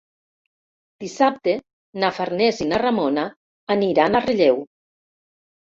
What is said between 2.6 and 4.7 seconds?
i na Ramona aniran a Relleu.